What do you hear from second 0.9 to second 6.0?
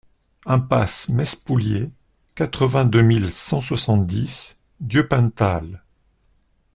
Mespoulié, quatre-vingt-deux mille cent soixante-dix Dieupentale